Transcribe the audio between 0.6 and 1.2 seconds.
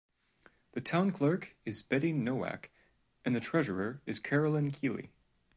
The town